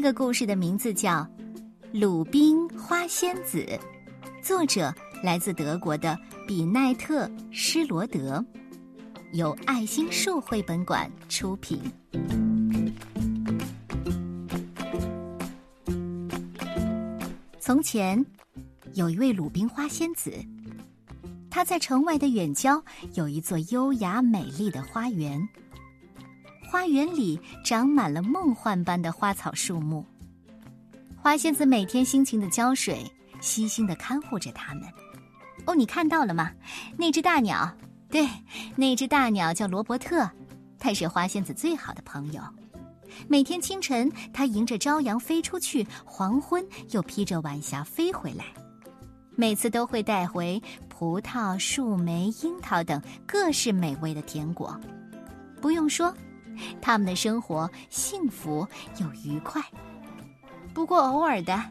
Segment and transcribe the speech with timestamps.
[0.00, 1.10] 这个故事的名字叫
[1.92, 3.58] 《鲁冰花仙子》，
[4.42, 4.90] 作者
[5.22, 6.18] 来自德国的
[6.48, 8.42] 比奈特·施罗德，
[9.34, 11.78] 由爱心树绘本馆出品。
[17.60, 18.24] 从前，
[18.94, 20.32] 有一位鲁冰花仙子，
[21.50, 22.82] 她在城外的远郊
[23.12, 25.46] 有一座优雅美丽的花园。
[26.70, 30.04] 花园里长满了梦幻般的花草树木，
[31.16, 33.04] 花仙子每天辛勤的浇水，
[33.40, 34.84] 悉心的看护着它们。
[35.66, 36.52] 哦，你看到了吗？
[36.96, 37.76] 那只大鸟，
[38.08, 38.24] 对，
[38.76, 40.30] 那只大鸟叫罗伯特，
[40.78, 42.40] 它是花仙子最好的朋友。
[43.26, 48.44] 每天清晨，它迎着朝阳飞出去，黄昏又披着晚霞飞回来，
[49.34, 54.80] 每次都会带回葡萄、树莓、樱桃等各式美味的甜果。
[55.60, 56.14] 不用说。
[56.80, 58.66] 他们的生活幸福
[58.98, 59.62] 又愉快，
[60.72, 61.62] 不过偶尔的，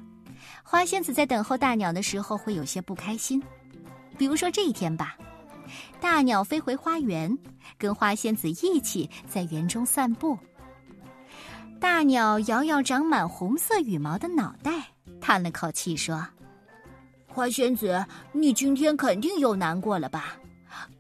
[0.64, 3.42] 花仙子在等候大鸟的时候会有些不开心。
[4.18, 5.16] 比如说这一天吧，
[6.02, 7.38] 大鸟飞回花园，
[7.78, 10.38] 跟花仙子一起在园中散步。
[11.80, 14.72] 大鸟摇摇长满红色羽毛的脑袋，
[15.22, 16.28] 叹了口气说
[17.26, 20.36] ：“花仙子，你今天肯定又难过了吧？”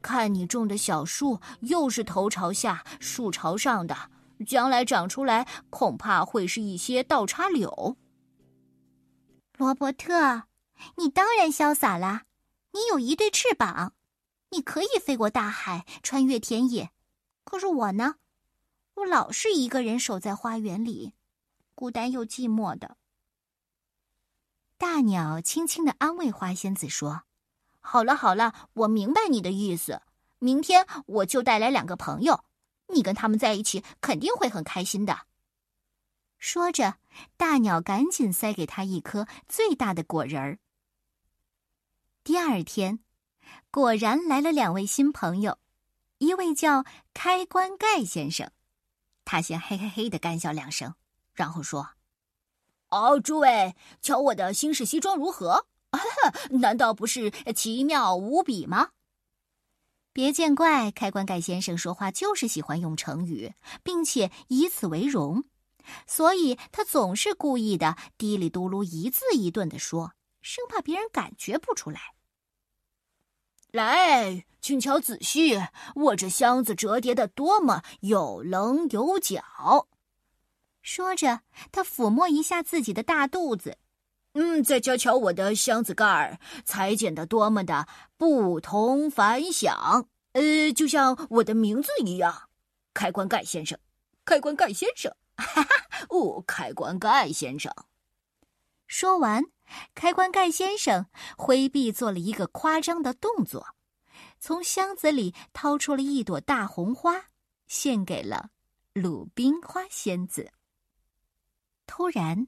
[0.02, 4.12] 看你种的小树，又是头朝下、树朝上的，
[4.48, 7.98] 将来长出来恐怕会是一些倒插柳。
[9.58, 10.44] 罗伯特，
[10.96, 12.24] 你当然潇洒啦，
[12.72, 13.94] 你有一对翅膀，
[14.52, 16.92] 你可以飞过大海，穿越田野。
[17.44, 18.16] 可是我呢，
[18.96, 21.14] 我老是一个人守在花园里，
[21.76, 22.96] 孤单又寂寞的。
[24.78, 27.24] 大鸟轻轻的安慰花仙子说。
[27.82, 30.02] 好了好了，我明白你的意思。
[30.40, 32.46] 明天我就带来两个朋友，
[32.88, 35.20] 你跟他们在一起肯定会很开心的。
[36.38, 36.96] 说着，
[37.36, 40.60] 大鸟赶紧塞给他一颗最大的果仁儿。
[42.24, 43.00] 第二天，
[43.72, 45.58] 果然来了两位新朋友，
[46.20, 48.50] 一位叫开关盖先生，
[49.26, 50.94] 他先嘿嘿嘿的干笑两声，
[51.34, 51.90] 然后说
[52.90, 55.68] ：“哦，诸位，瞧我的新式西装如何？”
[56.60, 58.90] 难道不是奇妙无比吗？
[60.12, 65.46] 别见怪，开关盖先生说话就是喜欢用成语，并且以此为荣，
[66.08, 72.00] 所以他总是故意的嘀里嘟噜，一字一顿的说，生怕别人感觉不出来。
[73.72, 75.60] 来，请瞧仔细，
[75.96, 79.88] 我这箱子折叠的多么有棱有角。
[80.82, 83.78] 说着，他抚摸一下自己的大肚子。
[84.42, 87.86] 嗯，再瞧瞧我的箱子盖儿，裁剪的多么的
[88.16, 92.48] 不同凡响，呃，就像我的名字一样，
[92.94, 93.78] 开关盖先生，
[94.24, 95.70] 开关盖先生，哈哈，
[96.08, 97.70] 哦，开关盖先生。
[98.88, 99.44] 说完，
[99.94, 101.08] 开关盖先生
[101.38, 103.76] 挥臂做了一个夸张的动作，
[104.40, 107.26] 从箱子里掏出了一朵大红花，
[107.68, 108.52] 献给了
[108.94, 110.50] 鲁冰花仙子。
[111.86, 112.48] 突然。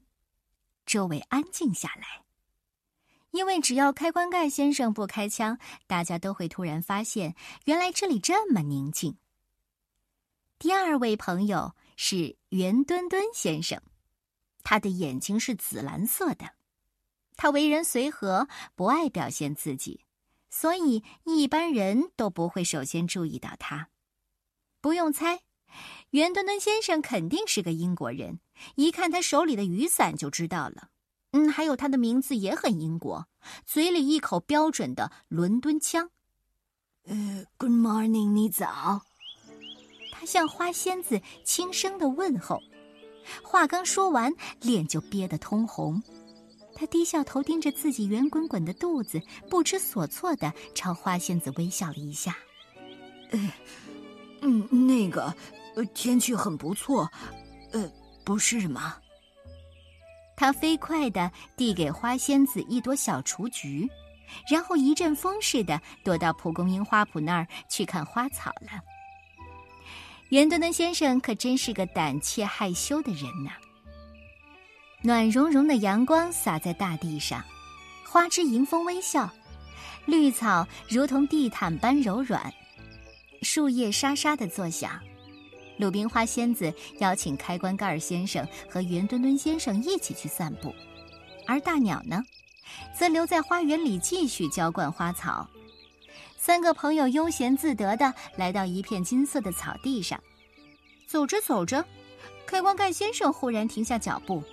[0.85, 2.23] 周围安静下来，
[3.31, 9.17] 因为只要开关盖先生不开枪，大家都会突然发现，原来这里这么宁静。
[10.59, 13.81] 第二位朋友是圆墩墩先生，
[14.63, 16.53] 他的眼睛是紫蓝色的，
[17.35, 20.05] 他为人随和，不爱表现自己，
[20.49, 23.89] 所以一般人都不会首先注意到他。
[24.81, 25.41] 不用猜。
[26.09, 28.41] 圆墩墩先生肯定是个英国人，
[28.75, 30.89] 一看他手里的雨伞就知道了。
[31.31, 33.25] 嗯，还有他的名字也很英国，
[33.65, 36.09] 嘴里一口标准的伦敦腔。
[37.05, 39.01] 呃，Good morning，你早。
[40.11, 42.59] 他向花仙子轻声的问候，
[43.41, 46.03] 话刚说完，脸就憋得通红。
[46.75, 52.37] 他低下头，盯着自己圆滚滚的肚子，不知所措的朝花仙子微笑了一下。
[53.31, 53.53] 呃，
[54.41, 55.33] 嗯，那个。
[55.73, 57.09] 呃，天气很不错，
[57.71, 57.89] 呃，
[58.23, 58.97] 不是吗？
[60.35, 63.87] 他飞快的递给花仙子一朵小雏菊，
[64.49, 68.81] 然后一阵风似的躲到蒲公英花圃那儿去看花草了。
[70.29, 73.51] 圆墩墩先生可真是个胆怯害羞的人呐。
[75.03, 77.43] 暖融融的阳光洒在大地上，
[78.03, 79.29] 花枝迎风微笑，
[80.05, 82.51] 绿草如同地毯般柔软，
[83.41, 84.99] 树叶沙沙的作响。
[85.77, 90.73] 鲁冰花仙子邀请开关盖尔先生和圆墩墩先生一起去散步，
[91.47, 92.23] 而大鸟呢，
[92.97, 95.49] 则留在花园里继续浇灌花草。
[96.37, 100.21] 三个朋友悠闲自得地来到一片金色的草地上，
[101.07, 101.85] 走着走着，
[102.45, 104.43] 开关盖先生忽然停下脚步，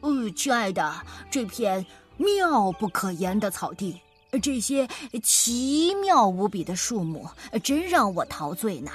[0.00, 0.94] 呃，亲爱的，
[1.30, 1.84] 这片
[2.16, 4.00] 妙不可言的草地，
[4.42, 4.86] 这些
[5.22, 7.26] 奇妙无比的树木，
[7.62, 8.90] 真让我陶醉呢。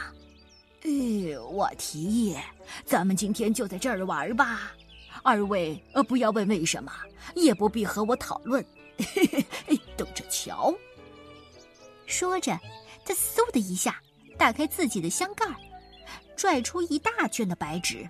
[0.87, 2.37] 呃，我提议，
[2.85, 4.71] 咱们今天就在这儿玩吧。
[5.21, 6.89] 二位，呃，不要问为什么，
[7.35, 8.65] 也不必和我讨论，
[8.97, 10.73] 嘿 嘿等着瞧。
[12.05, 12.57] 说着，
[13.03, 14.01] 他嗖的一下
[14.37, 15.45] 打开自己的箱盖，
[16.37, 18.07] 拽出一大卷的白纸。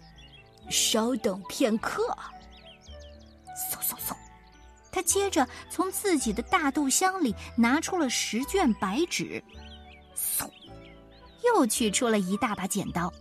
[0.69, 2.15] 稍等片刻，
[3.71, 4.15] 嗖嗖嗖，
[4.91, 9.43] 他接着从自己的大肚箱里拿出了十卷白纸，
[11.55, 13.11] 又取出了一大把剪刀，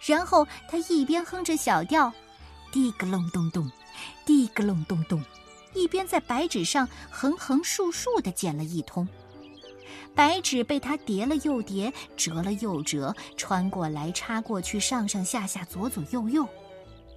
[0.00, 2.12] 然后他一边哼着小调。
[2.72, 3.70] 滴个隆咚咚，
[4.26, 5.22] 滴个隆咚咚，
[5.74, 9.06] 一边在白纸上横横竖竖的剪了一通。
[10.14, 16.48] 白纸被他叠了又叠，折了又折，穿过来插过去，上上下下，左左右右，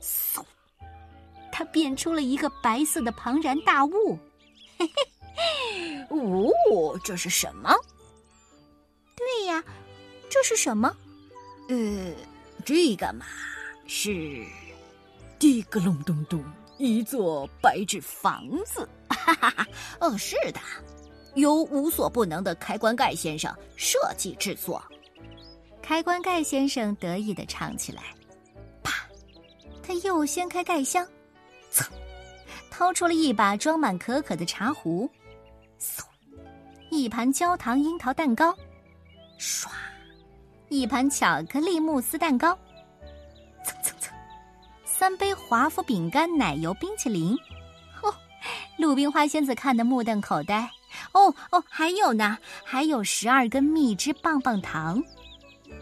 [0.02, 0.44] 嗖，
[1.52, 4.20] 他变出了一个白色的庞然大物。
[4.78, 7.74] 嘿嘿，哦，这是什么？
[10.38, 10.96] 这是什么？
[11.68, 12.14] 呃，
[12.64, 13.26] 这个嘛，
[13.88, 14.46] 是。
[15.40, 16.44] 滴个隆咚咚，
[16.78, 18.88] 一座白纸房子。
[19.10, 19.68] 哈哈哈！
[20.00, 20.60] 哦，是的，
[21.34, 24.80] 由无所不能的开关盖先生设计制作。
[25.82, 28.04] 开关盖先生得意的唱起来。
[28.84, 29.08] 啪！
[29.82, 31.04] 他又掀开盖箱，
[31.72, 31.84] 噌，
[32.70, 35.10] 掏出了一把装满可可的茶壶，
[35.82, 36.04] 嗖，
[36.92, 38.56] 一盘焦糖樱桃蛋糕，
[39.40, 39.68] 唰，
[40.70, 42.58] 一盘巧克力慕斯蛋糕。
[43.64, 44.14] 蹭蹭蹭
[44.86, 47.34] 三杯华夫饼干奶油冰淇淋，
[48.02, 48.14] 哦，
[48.78, 50.70] 鲁冰花仙子看得目瞪口呆。
[51.14, 55.02] 哦哦，还有呢，还有十二根蜜汁棒棒糖。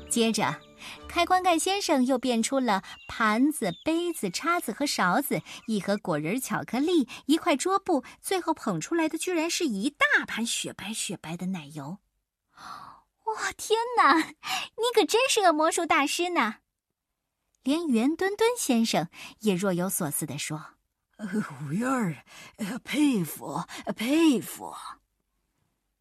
[0.10, 0.56] 接着，
[1.08, 11.98] 开关盖先生又变出了盘子、杯子、叉子和勺子，一盒果仁巧克力，一块桌布，最后捧出来的居然是一大盘雪白雪白的奶油。
[13.36, 16.56] 哇，天哪，你可真是个魔术大师呢！
[17.64, 19.10] 连圆墩墩先生
[19.40, 20.64] 也若有所思地说
[21.68, 22.24] ：“五月儿，
[22.84, 23.64] 佩服
[23.96, 24.74] 佩服。”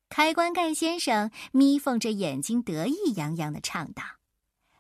[0.09, 4.03] 开关盖先生眯缝着眼睛，得意洋洋地唱道：“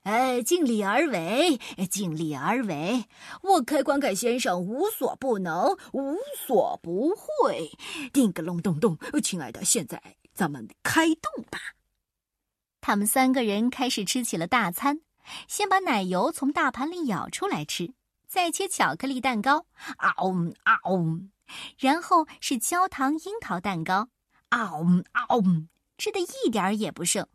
[0.04, 1.58] 哎，尽力而为，
[1.90, 3.06] 尽力而为！
[3.42, 6.16] 我开关盖先生无所不能，无
[6.46, 7.72] 所不会。
[8.12, 10.00] 叮个隆咚咚，亲爱的，现在
[10.34, 11.58] 咱们开动吧。”
[12.86, 15.00] 他们三个人开始吃起了大餐。
[15.48, 17.94] 先把奶油从大盘里舀出来吃，
[18.26, 19.64] 再切巧克力蛋糕，
[19.96, 21.22] 啊呜啊呜，
[21.78, 24.10] 然后是焦糖樱桃蛋糕，
[24.50, 25.64] 啊呜啊呜，
[25.96, 27.26] 吃的一点儿也不剩。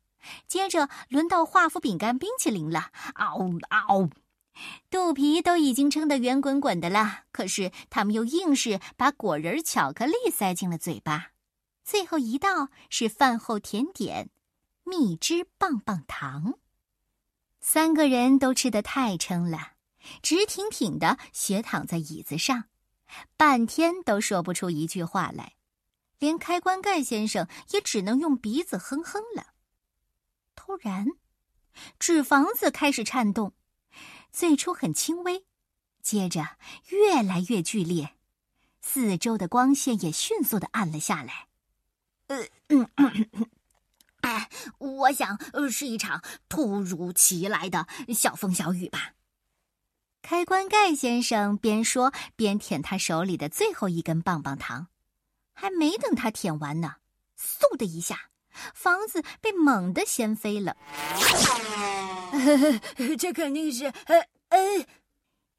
[0.48, 4.08] 接着轮到华夫饼干冰淇淋了，啊呜啊呜，
[4.92, 11.32] 肚皮都已经撑得圆滚滚的了，可是他们又硬是把果仁巧克力塞进了嘴巴。
[11.84, 14.30] 最后一道是饭后甜点，
[14.90, 16.56] 蜜汁棒棒糖。
[17.62, 19.74] 三个人都吃得太撑了，
[20.22, 22.66] 直挺挺的斜躺在椅子上，
[23.38, 25.54] 半天都说不出一句话来，
[26.18, 29.54] 连开关盖先生也只能用鼻子哼哼了。
[30.56, 31.06] 突然，
[32.00, 33.54] 纸房子开始颤动，
[34.32, 35.46] 最初很轻微，
[36.02, 38.16] 接着越来越剧烈，
[38.82, 41.48] 四周的光线也迅速的暗了下来。
[42.28, 42.48] 呃，
[44.30, 45.40] 哎，我想，
[45.72, 49.14] 是一场突如其来的小风小雨吧。
[50.22, 54.88] 开关盖先生边说边舔他手里的最后一根棒棒糖，
[55.54, 56.98] 还没等他舔完呢，
[57.40, 58.30] 嗖的一下，
[58.76, 60.78] 房子被猛地掀飞了。
[63.18, 63.86] 这肯定是……
[64.06, 64.86] 呃呃，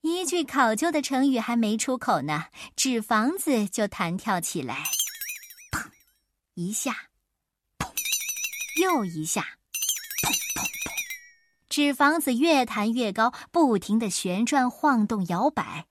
[0.02, 2.44] 一句考究的成语还没出口呢，
[2.76, 4.84] 纸房子就弹跳起来，
[5.72, 5.90] 砰，
[6.54, 7.09] 一下。
[8.76, 9.42] 又一下，
[10.22, 10.92] 砰砰砰！
[11.68, 15.86] 纸房子越弹越高，不停的旋转、晃动、摇摆。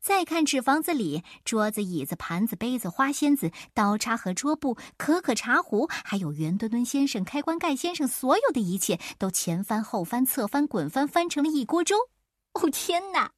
[0.00, 11.96] 再看纸房子里，桌子、椅子、盘子、杯子、花仙子、刀叉和桌布、可可茶壶，还有圆墩墩先生、开关盖先生，所有的一切都前翻、后翻、侧翻、滚翻，翻成了一锅粥。
[12.54, 13.32] 哦天哪！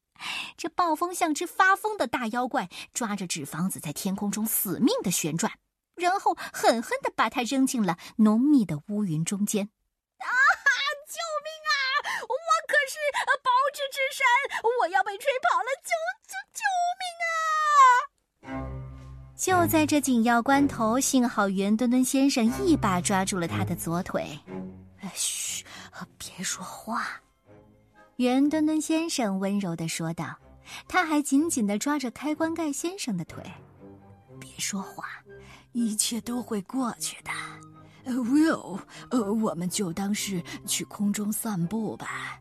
[0.56, 5.52] 这暴风像只发疯的大妖怪，抓着纸房子在天空中死命的旋转。
[5.96, 9.68] 然后狠狠的把他扔进了浓密的乌云中间。
[10.18, 10.28] 啊！
[11.08, 11.74] 救命啊！
[12.22, 12.36] 我
[12.66, 12.98] 可是
[13.42, 14.26] 宝纸之神，
[14.80, 15.68] 我要被吹跑了！
[15.84, 15.92] 救
[16.26, 16.60] 救救
[17.00, 18.66] 命啊！
[19.36, 24.38] 就在这紧要关头，幸好圆墩墩先生一把抓住了他的左腿。
[25.14, 25.64] 嘘，
[26.18, 27.22] 别说话。
[28.16, 30.36] 圆墩墩先生温柔的说道
[30.88, 33.44] ：“他还紧紧的抓着开关盖先生的腿。
[34.40, 35.22] 别说话，
[35.76, 37.30] 一切都会过去的。
[38.10, 38.80] Will，
[39.10, 42.40] 呃，我们就当是去空中散步吧。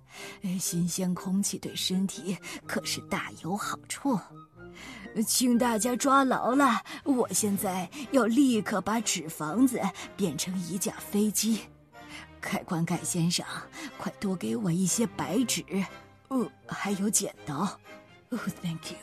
[0.58, 4.18] 新鲜空气对身体可是大有好处。
[5.27, 9.82] 请大家抓牢了，我现在要立刻把纸房子
[10.15, 11.60] 变成一架飞机。
[12.39, 13.46] 开关盖先生，
[13.98, 15.62] 快多给我一些白纸，
[16.30, 17.63] 呃，还有剪刀。
[18.30, 18.98] 哦，Thank you。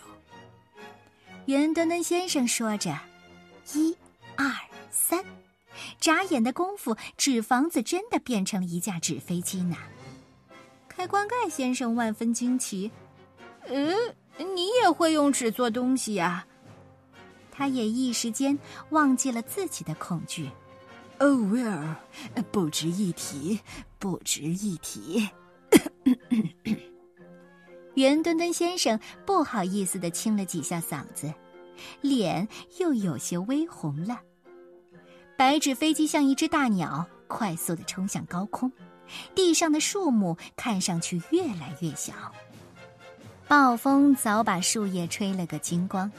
[1.44, 2.96] 圆墩墩先生说着
[3.74, 3.94] ：“一、
[4.36, 4.50] 二、
[4.90, 5.24] 三。”
[5.98, 9.76] 眨眼的功夫，纸房子真的变成了一架纸飞机呢。
[10.88, 12.90] 开关盖先生万分惊奇
[13.66, 13.94] ：“嗯，
[14.54, 16.46] 你也会用纸做东西呀？”
[17.50, 18.58] 他也一时间
[18.90, 20.50] 忘记了自己的恐惧。
[21.18, 21.96] 哦，威尔，
[22.50, 23.60] 不值一提，
[23.98, 25.28] 不值一提。
[27.94, 31.32] 圆墩墩先生不好意思的清了几下嗓子，
[32.00, 32.46] 脸
[32.78, 34.20] 又有些微红了。
[35.36, 38.70] 白纸飞机像一只大鸟，快速的冲向高空。
[39.34, 42.12] 地上的树木看上去越来越小。
[43.48, 46.10] 暴风早把树叶吹了个精光。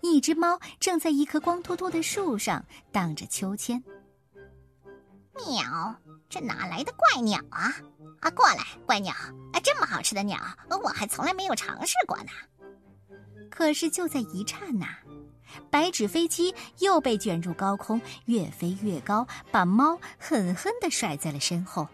[0.00, 3.82] 一只猫正在一棵光秃秃的树上荡着秋千。
[5.46, 5.94] 喵！
[6.28, 7.72] 这哪来的怪鸟啊？
[8.20, 9.14] 啊，过来，怪鸟！
[9.52, 10.38] 啊，这么好吃的鸟，
[10.82, 12.30] 我还从来没有尝试过呢。
[13.56, 14.86] 可是就在一刹那。
[15.70, 21.88] 白纸飞机又被卷入高空，越飞越高，把猫狠狠地甩在了身后。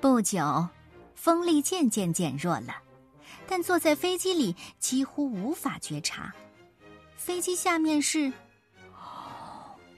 [0.00, 0.66] 不久，
[1.14, 2.76] 风力渐渐减弱了，
[3.46, 6.32] 但坐在飞机里几乎无法觉察，
[7.18, 8.32] 飞机下面是……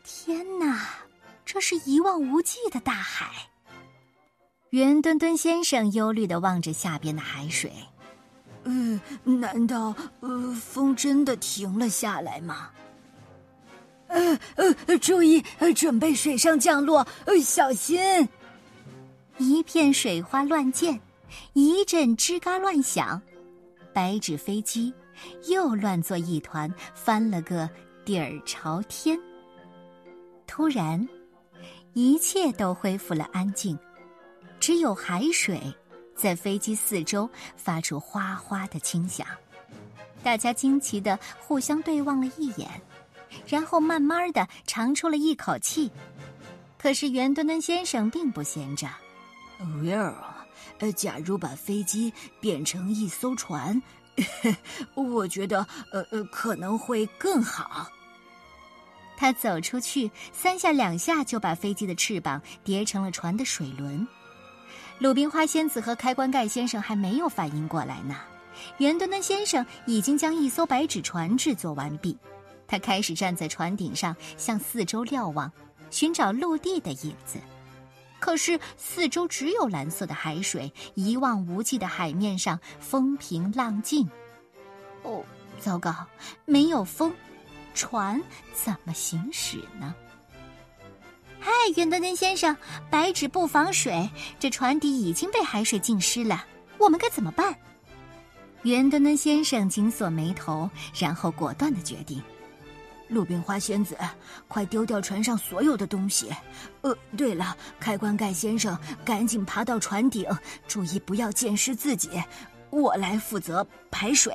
[0.02, 0.88] 天哪，
[1.44, 3.30] 这是一望无际的大海。
[4.70, 7.72] 圆墩墩先生忧虑地望着下边的海水。
[8.66, 12.70] 呃，难道呃风真的停了下来吗？
[14.08, 14.38] 呃
[14.86, 15.42] 呃，注意，
[15.74, 18.28] 准备水上降落，呃，小心！
[19.38, 21.00] 一片水花乱溅，
[21.52, 23.20] 一阵吱嘎乱响，
[23.92, 24.92] 白纸飞机
[25.48, 27.68] 又乱作一团，翻了个
[28.04, 29.18] 底儿朝天。
[30.46, 31.08] 突然，
[31.92, 33.78] 一切都恢复了安静，
[34.58, 35.60] 只有海水。
[36.16, 39.26] 在飞机四周发出哗哗的轻响，
[40.22, 42.68] 大家惊奇的互相对望了一眼，
[43.46, 45.90] 然后慢慢的长出了一口气。
[46.78, 48.88] 可是圆墩墩先生并不闲着。
[49.60, 50.14] Will，
[50.78, 53.80] 呃，假如把飞机变成一艘船，
[54.94, 57.88] 我觉得呃呃可能会更好。
[59.16, 64.06] 他走出去，三下两下就把飞机的翅膀叠成了船的水轮。
[64.98, 68.16] 鲁冰花仙子和开关盖先生还没有反应过来呢，
[68.78, 72.16] 圆墩墩先生已经将一艘白纸船制作完毕。
[72.66, 75.52] 他开始站在船顶上，向四周瞭望，
[75.90, 77.38] 寻找陆地的影子。
[78.18, 84.08] 可是四周只有蓝色的海水，一望无际的海面上风平浪静。
[85.02, 85.22] 哦，
[85.60, 85.94] 糟糕，
[86.46, 87.12] 没有风，
[87.74, 88.20] 船
[88.54, 89.94] 怎么行驶呢？
[91.46, 92.56] 嗨，袁墩墩先生，
[92.90, 96.44] 白纸不防水，这船底已经被海水浸湿了，
[96.76, 97.56] 我们该怎么办？
[98.62, 102.20] 袁墩墩先生紧锁眉头，然后果断的决定：
[103.06, 103.96] 鲁冰花仙子，
[104.48, 106.32] 快丢掉船上所有的东西。
[106.80, 110.28] 呃，对了，开关盖先生，赶紧爬到船顶，
[110.66, 112.20] 注意不要溅湿自己。
[112.70, 114.34] 我来负责排水。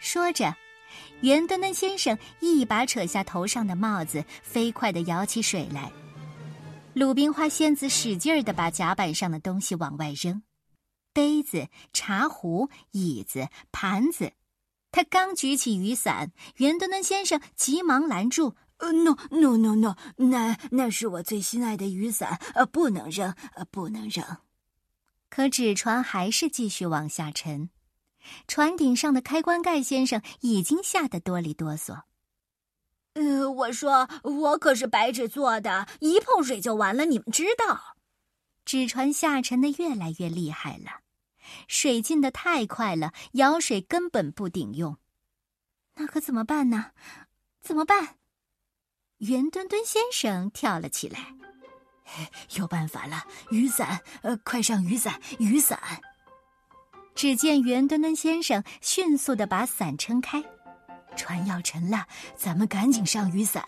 [0.00, 0.52] 说着。
[1.22, 5.92] 圆墩墩先生一把扯下头上的帽子，飞快地舀起水来。
[6.94, 10.42] 鲁冰花仙子使劲儿地把甲板上的东西往外扔，
[11.12, 14.32] 杯子、茶壶、椅子、盘子。
[14.90, 24.24] 他刚举起雨伞，圆墩墩先生急忙拦住：“呃，no no no no，那那是我最心爱的雨伞，呃，不能扔，呃，不能扔。”
[25.30, 27.70] 可纸船还是继续往下沉。
[28.46, 32.02] 船顶上的开关盖先生已经吓得哆里哆嗦。
[33.14, 37.96] 呃，我说我可是白纸做的，一碰水就完了，你们知道。
[38.64, 41.00] 纸船下沉的越来越厉害了，
[41.66, 44.96] 水进的太快了，舀水根本不顶用。
[45.96, 46.92] 那可怎么办呢？
[47.60, 48.16] 怎么办？
[49.18, 51.34] 圆墩墩先生跳了起来，
[52.56, 53.26] 有办法了！
[53.50, 55.78] 雨伞，呃，快上雨伞，雨伞。
[57.14, 60.42] 只见圆墩墩先生迅速的把伞撑开，
[61.16, 63.64] 船要沉了，咱们赶紧上雨伞。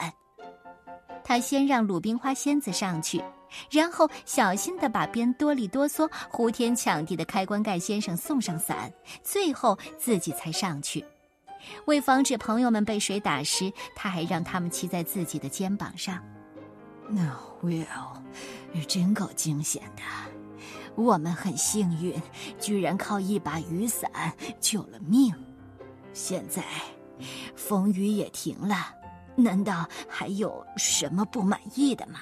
[1.25, 3.23] 他先让鲁冰花仙子上去，
[3.71, 11.05] 然后小心的把边哆里哆嗦、呼天抢地的开关盖先生送上伞，最后自己才上去。
[11.85, 16.21] 为防止朋友们被水打湿，他还让他们骑在自己的肩膀上。
[17.09, 20.32] 那 Will，真够惊险的。
[20.95, 22.21] 我们很幸运，
[22.61, 24.11] 居然靠一把雨伞
[24.61, 25.35] 救了命。
[26.13, 26.63] 现在
[27.57, 28.95] 风雨也停了，
[29.35, 32.21] 难道还有什么不满意的吗？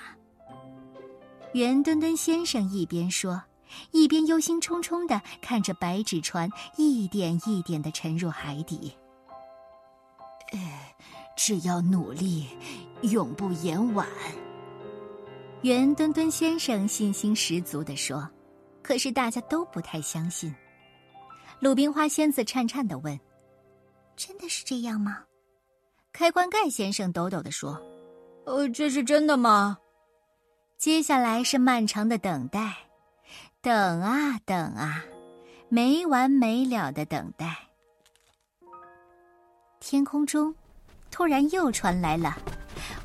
[1.53, 3.43] 圆墩墩先生一边说，
[3.91, 8.97] 一边忧心忡忡的看着白纸船一点一点的沉入海底。
[10.53, 10.59] 呃，
[11.37, 12.47] 只要努力，
[13.03, 14.07] 永不言晚。
[15.63, 18.29] 圆墩墩先生信心十足的说，
[18.83, 20.55] 可是大家都不太相信。
[21.61, 23.19] 鲁冰花仙子颤颤的问
[24.17, 25.23] ：“真的是这样吗？”
[26.13, 27.81] 开关盖先生抖抖的说
[28.47, 29.79] ：“呃，这是真的吗？”
[30.79, 32.75] 接下来是漫长的等待，
[33.61, 35.05] 等啊等啊，
[35.69, 37.55] 没完没了的等待。
[39.79, 40.55] 天空中，
[41.11, 42.37] 突然又传来了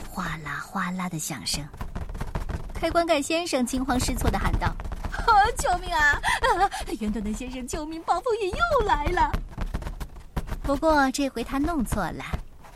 [0.10, 1.62] 哗啦哗啦的响声。
[2.74, 4.85] 开关盖先生惊慌失措的喊道：“啊，
[5.58, 6.20] 救命啊！
[7.00, 8.02] 圆墩墩先生，救命！
[8.04, 9.32] 暴风雨又来了。”
[10.64, 12.24] 不过这回他弄错了，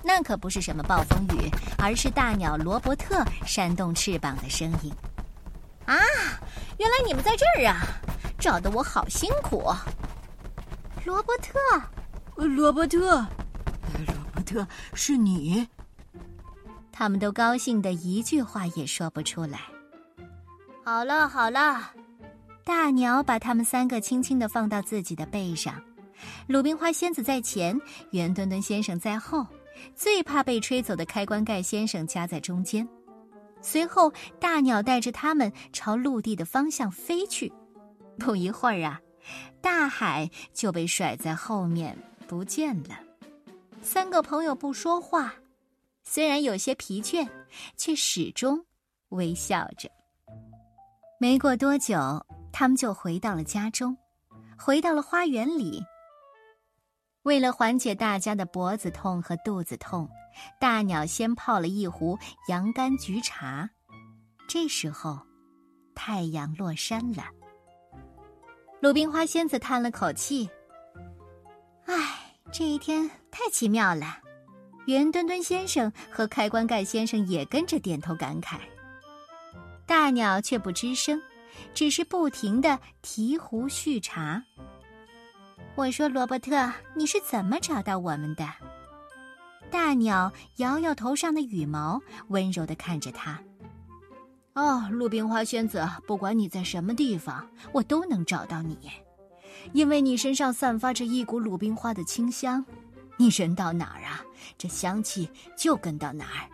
[0.04, 4.94] 那可不是什么暴风雨，而是大鸟罗伯特扇动翅膀的声音。
[5.86, 5.98] 啊，
[6.78, 7.82] 原来你们在这儿啊！
[8.40, 9.74] 找的我好辛苦。
[11.04, 11.54] 罗伯特，
[12.36, 13.26] 罗伯特。
[14.06, 15.68] 罗伯特是你，
[16.92, 19.60] 他们都高兴的一句话也说不出来。
[20.86, 21.92] 好了好了，
[22.70, 25.84] 大鸟把他们三个轻轻的放到自己的背上，
[26.46, 27.76] 鲁冰花仙子在前，
[28.12, 29.44] 圆墩墩先生在后，
[29.96, 32.88] 最怕被吹走的开关盖先生夹在中间。
[33.60, 37.52] 随后，大鸟带着他们朝陆地的方向飞去。
[38.20, 39.02] 不一会儿啊，
[39.62, 41.98] 大海就被甩在后面
[42.28, 43.00] 不见了。
[43.82, 45.34] 三个朋友不说话，
[46.04, 47.28] 虽然有些疲倦，
[47.76, 48.64] 却始终
[49.10, 49.90] 微笑着。
[51.20, 51.98] 没过多久，
[52.52, 53.98] 他们就回到了家中，
[54.58, 55.84] 回到了花园里。
[57.24, 60.10] 为了缓解大家的脖子痛和肚子痛，
[60.60, 63.70] 大鸟先泡了一壶洋甘菊茶。
[64.48, 65.20] 这时候，
[65.94, 67.26] 太阳落山了。
[68.82, 70.50] 鲁冰花仙子叹了口气
[71.86, 72.16] ：“唉。”
[72.52, 74.18] 这一天太奇妙了，
[74.88, 78.58] 圆墩墩先生和开关盖先生也跟着点头感慨。
[79.86, 81.22] 大鸟却不吱声，
[81.74, 84.44] 只是不停的提壶续茶。
[85.76, 88.46] 我说：“罗伯特，你是怎么找到我们的？”
[89.72, 93.40] 大鸟摇摇头上的羽毛，温柔的看着他。
[94.54, 98.78] 哦，鲁冰花仙子，不管你在什么地方，我都能找到你。
[99.72, 102.66] 因为你身上散发着一股鲁冰花的清香，
[103.16, 104.22] 你人到哪儿啊，
[104.58, 106.50] 这香气就跟到哪儿，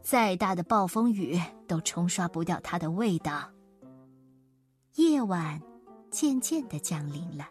[0.00, 3.50] 再大的暴风雨都冲刷不掉它的味道。
[4.96, 5.60] 夜晚
[6.10, 7.48] 渐渐的降临了，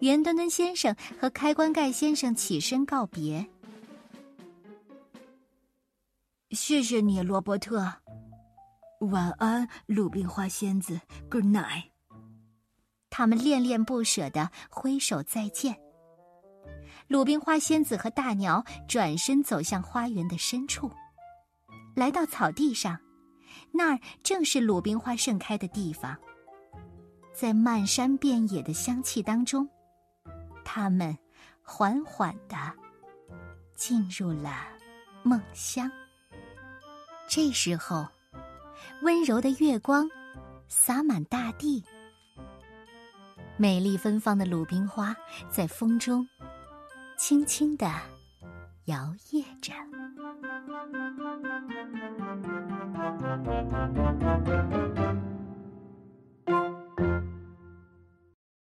[0.00, 3.44] 圆墩墩先生和开关盖先生起身告别。
[6.50, 7.92] 谢谢你，罗伯特。
[9.00, 11.00] 晚安，鲁冰花仙子。
[11.28, 11.90] Good night。
[13.10, 15.76] 他们恋恋不舍的挥手再见。
[17.08, 20.90] 鲁冰花仙子和大鸟转身走向花园的深处，
[21.94, 22.98] 来到草地上，
[23.72, 26.16] 那儿正是鲁冰花盛开的地方。
[27.38, 29.68] 在漫山遍野的香气当中，
[30.64, 31.14] 他们
[31.60, 32.56] 缓缓的
[33.74, 34.50] 进入了
[35.22, 35.90] 梦乡。
[37.28, 38.08] 这时候，
[39.02, 40.08] 温柔的月光
[40.66, 41.84] 洒满大地。
[43.58, 45.14] 美丽芬芳的鲁冰花
[45.50, 46.26] 在风中
[47.18, 47.86] 轻轻的
[48.86, 49.74] 摇曳着。